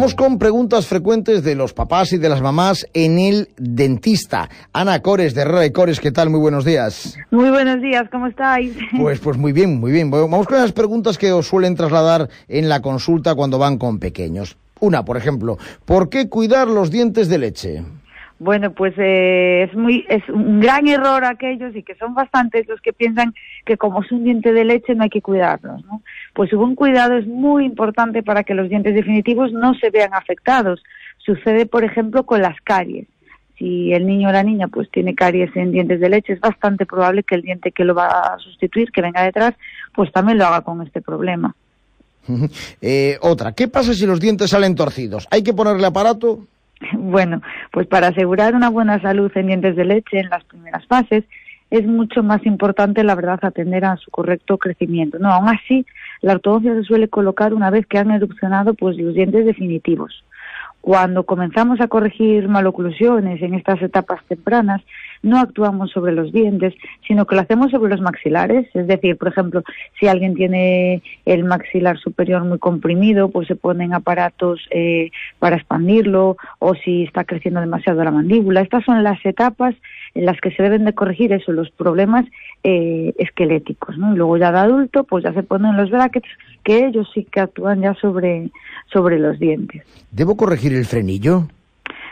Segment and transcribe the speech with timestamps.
[0.00, 4.48] Vamos con preguntas frecuentes de los papás y de las mamás en el dentista.
[4.72, 6.30] Ana Cores, de Herrera y Cores, ¿qué tal?
[6.30, 7.18] Muy buenos días.
[7.30, 8.74] Muy buenos días, ¿cómo estáis?
[8.98, 10.10] Pues, pues muy bien, muy bien.
[10.10, 14.56] Vamos con las preguntas que os suelen trasladar en la consulta cuando van con pequeños.
[14.80, 17.82] Una, por ejemplo, ¿por qué cuidar los dientes de leche?
[18.40, 22.80] Bueno, pues eh, es muy es un gran error aquellos y que son bastantes los
[22.80, 23.34] que piensan
[23.66, 26.00] que como es un diente de leche no hay que cuidarlos, ¿no?
[26.40, 30.82] Pues un cuidado es muy importante para que los dientes definitivos no se vean afectados.
[31.18, 33.06] Sucede, por ejemplo, con las caries.
[33.58, 36.86] Si el niño o la niña pues tiene caries en dientes de leche, es bastante
[36.86, 39.54] probable que el diente que lo va a sustituir, que venga detrás,
[39.94, 41.54] pues también lo haga con este problema.
[42.80, 45.28] Eh, otra, ¿qué pasa si los dientes salen torcidos?
[45.30, 46.46] ¿Hay que ponerle aparato?
[46.94, 51.24] Bueno, pues para asegurar una buena salud en dientes de leche en las primeras fases
[51.70, 55.18] es mucho más importante, la verdad, atender a su correcto crecimiento.
[55.18, 55.86] No, aún así,
[56.20, 60.24] la ortodoncia se suele colocar una vez que han erupcionado pues los dientes definitivos.
[60.80, 64.80] Cuando comenzamos a corregir maloclusiones en estas etapas tempranas,
[65.22, 66.72] no actuamos sobre los dientes,
[67.06, 68.66] sino que lo hacemos sobre los maxilares.
[68.74, 69.62] Es decir, por ejemplo,
[69.98, 76.38] si alguien tiene el maxilar superior muy comprimido, pues se ponen aparatos eh, para expandirlo,
[76.58, 78.62] o si está creciendo demasiado la mandíbula.
[78.62, 79.74] Estas son las etapas
[80.14, 82.26] en las que se deben de corregir eso, los problemas
[82.64, 84.12] eh, esqueléticos, ¿no?
[84.12, 86.28] Y luego ya de adulto, pues ya se ponen los brackets,
[86.64, 88.50] que ellos sí que actúan ya sobre,
[88.92, 89.82] sobre los dientes.
[90.10, 91.46] ¿Debo corregir el frenillo?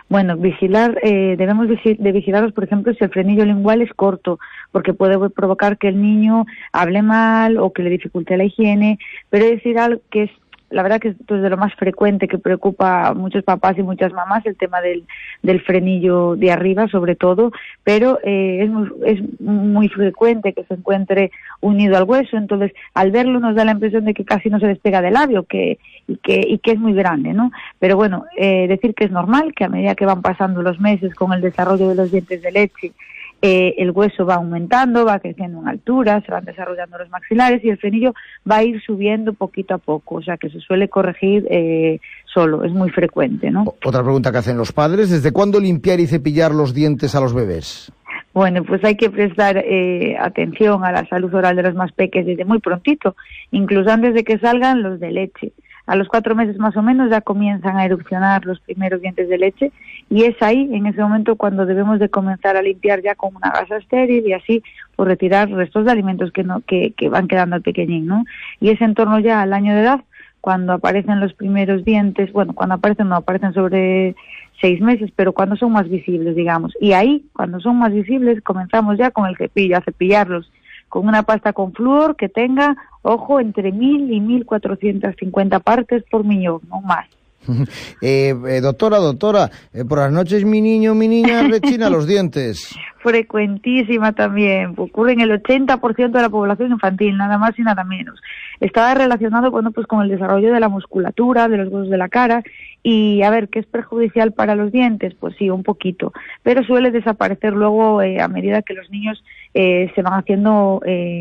[0.09, 4.39] Bueno, vigilar, eh, debemos de vigilarlos, por ejemplo, si el frenillo lingual es corto,
[4.73, 9.45] porque puede provocar que el niño hable mal o que le dificulte la higiene, pero
[9.45, 10.31] decir algo que es
[10.71, 13.83] la verdad que esto es de lo más frecuente que preocupa a muchos papás y
[13.83, 15.05] muchas mamás, el tema del,
[15.43, 17.53] del frenillo de arriba sobre todo,
[17.85, 23.11] pero eh, es, muy, es muy frecuente que se encuentre unido al hueso, entonces al
[23.11, 26.17] verlo nos da la impresión de que casi no se despega del labio que, y,
[26.17, 27.51] que, y que es muy grande, ¿no?
[27.79, 31.15] Pero bueno, eh, decir que es normal que a medida que van pasando los meses
[31.15, 32.93] con el desarrollo de los dientes de leche,
[33.41, 37.71] eh, el hueso va aumentando, va creciendo en altura, se van desarrollando los maxilares y
[37.71, 38.13] el frenillo
[38.51, 42.65] va a ir subiendo poquito a poco, o sea que se suele corregir eh, solo,
[42.65, 43.75] es muy frecuente, ¿no?
[43.85, 47.33] Otra pregunta que hacen los padres, ¿desde cuándo limpiar y cepillar los dientes a los
[47.33, 47.93] bebés?
[48.35, 52.27] Bueno, pues hay que prestar eh, atención a la salud oral de los más pequeños
[52.27, 53.17] desde muy prontito,
[53.51, 55.53] incluso antes de que salgan los de leche
[55.89, 59.39] a los cuatro meses más o menos ya comienzan a erupcionar los primeros dientes de
[59.39, 59.73] leche
[60.11, 63.51] y es ahí, en ese momento, cuando debemos de comenzar a limpiar ya con una
[63.51, 64.63] gasa estéril y así
[64.97, 68.25] por retirar restos de alimentos que, no, que, que van quedando al pequeñín, ¿no?
[68.61, 70.01] Y es en torno ya al año de edad
[70.43, 74.15] cuando aparecen los primeros dientes, bueno, cuando aparecen no aparecen sobre
[74.61, 76.75] seis meses, pero cuando son más visibles, digamos.
[76.81, 80.51] Y ahí, cuando son más visibles, comenzamos ya con el cepillo, a cepillarlos
[80.89, 86.05] con una pasta con flúor que tenga, ojo, entre mil y mil cuatrocientas cincuenta partes
[86.11, 87.07] por millón, no más.
[88.01, 92.75] Eh, eh, doctora, doctora, eh, por las noches mi niño, mi niña rechina los dientes.
[92.99, 98.21] Frecuentísima también, ocurre en el 80% de la población infantil, nada más y nada menos.
[98.61, 102.09] Está relacionado bueno, pues con el desarrollo de la musculatura, de los huesos de la
[102.09, 102.43] cara
[102.83, 105.15] y a ver, ¿qué es perjudicial para los dientes?
[105.15, 106.13] Pues sí, un poquito,
[106.43, 109.23] pero suele desaparecer luego a medida que los niños
[109.53, 110.81] se van haciendo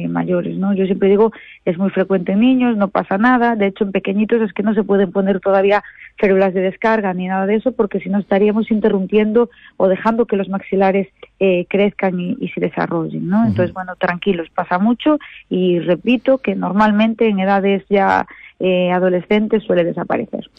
[0.09, 0.73] mayores, ¿no?
[0.73, 1.31] Yo siempre digo,
[1.65, 4.73] es muy frecuente en niños, no pasa nada, de hecho en pequeñitos es que no
[4.73, 5.83] se pueden poner todavía
[6.19, 10.35] células de descarga ni nada de eso, porque si no estaríamos interrumpiendo o dejando que
[10.35, 11.07] los maxilares
[11.39, 13.45] eh, crezcan y, se desarrollen, ¿no?
[13.45, 15.19] Entonces, bueno, tranquilos, pasa mucho
[15.49, 18.25] y repito que normalmente en edades ya
[18.59, 20.49] eh, adolescentes suele desaparecer.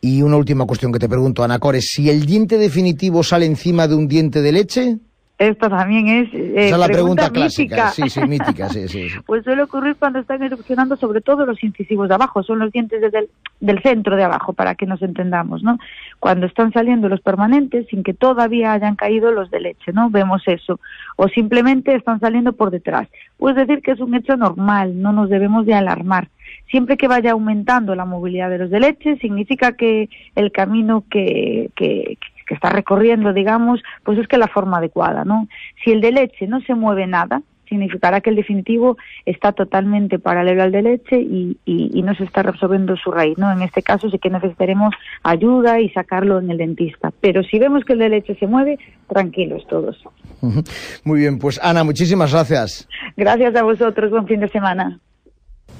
[0.00, 3.88] Y una última cuestión que te pregunto, Ana Cores, si el diente definitivo sale encima
[3.88, 4.98] de un diente de leche,
[5.38, 6.34] esto también es.
[6.34, 7.90] Eh, Esa es la pregunta, clásica.
[7.90, 12.08] Sí, sí, mítica, sí, sí, Pues suele ocurrir cuando están erupcionando, sobre todo los incisivos
[12.08, 13.28] de abajo, son los dientes del,
[13.60, 15.78] del centro de abajo, para que nos entendamos, ¿no?
[16.18, 20.10] Cuando están saliendo los permanentes sin que todavía hayan caído los de leche, ¿no?
[20.10, 20.80] Vemos eso.
[21.14, 23.06] O simplemente están saliendo por detrás.
[23.36, 26.28] Pues decir que es un hecho normal, no nos debemos de alarmar.
[26.70, 31.70] Siempre que vaya aumentando la movilidad de los de leche, significa que el camino que,
[31.74, 35.48] que, que está recorriendo, digamos, pues es que la forma adecuada, ¿no?
[35.84, 38.96] Si el de leche no se mueve nada, significará que el definitivo
[39.26, 43.52] está totalmente paralelo al de leche y, y, no se está reabsorbiendo su raíz, ¿no?
[43.52, 47.12] En este caso sí que necesitaremos ayuda y sacarlo en el dentista.
[47.20, 48.78] Pero si vemos que el de leche se mueve,
[49.08, 50.02] tranquilos todos.
[51.04, 52.88] Muy bien, pues Ana, muchísimas gracias.
[53.16, 54.98] Gracias a vosotros, buen fin de semana.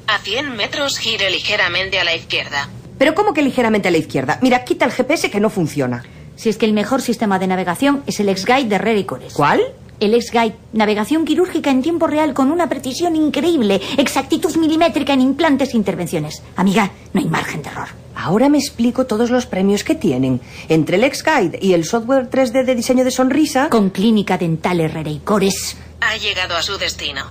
[0.09, 2.71] A 100 metros gire ligeramente a la izquierda.
[2.97, 4.39] ¿Pero cómo que ligeramente a la izquierda?
[4.41, 6.03] Mira, quita el GPS que no funciona.
[6.35, 9.35] Si es que el mejor sistema de navegación es el X-Guide de Rericores.
[9.35, 9.61] ¿Cuál?
[10.01, 15.75] El X-Guide, navegación quirúrgica en tiempo real con una precisión increíble, exactitud milimétrica en implantes
[15.75, 16.43] e intervenciones.
[16.57, 17.89] Amiga, no hay margen de error.
[18.15, 20.41] Ahora me explico todos los premios que tienen.
[20.71, 23.69] Entre el X-Guide y el software 3D de diseño de sonrisa...
[23.69, 25.77] Con Clínica Dental Herrera y Cores.
[26.01, 27.31] Ha llegado a su destino.